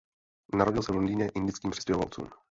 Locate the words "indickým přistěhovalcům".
1.35-2.29